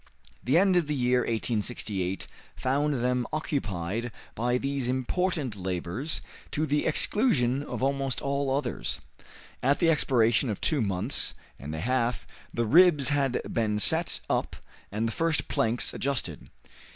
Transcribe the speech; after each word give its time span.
The 0.43 0.57
end 0.57 0.75
of 0.77 0.87
the 0.87 0.95
year 0.95 1.19
1868 1.19 2.25
found 2.55 3.03
them 3.05 3.27
occupied 3.31 4.11
by 4.33 4.57
these 4.57 4.89
important 4.89 5.55
labors, 5.55 6.23
to 6.49 6.65
the 6.65 6.87
exclusion 6.87 7.61
of 7.61 7.83
almost 7.83 8.19
all 8.19 8.49
others. 8.49 9.01
At 9.61 9.77
the 9.77 9.91
expiration 9.91 10.49
of 10.49 10.59
two 10.59 10.81
months 10.81 11.35
and 11.59 11.75
a 11.75 11.81
half 11.81 12.25
the 12.51 12.65
ribs 12.65 13.09
had 13.09 13.43
been 13.53 13.77
set 13.77 14.21
up 14.27 14.55
and 14.91 15.07
the 15.07 15.11
first 15.11 15.47
planks 15.47 15.93
adjusted. 15.93 16.49